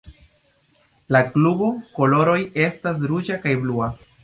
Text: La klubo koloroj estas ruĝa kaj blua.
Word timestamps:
La 1.15 1.21
klubo 1.35 1.69
koloroj 1.99 2.39
estas 2.67 3.07
ruĝa 3.15 3.41
kaj 3.47 3.57
blua. 3.63 3.95